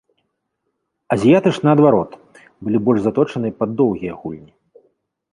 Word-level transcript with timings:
Азіяты 1.15 1.49
ж, 1.57 1.61
наадварот, 1.67 2.11
былі 2.67 2.77
больш 2.87 2.99
заточаныя 3.03 3.53
пад 3.59 3.69
доўгія 3.83 4.13
гульні. 4.23 4.51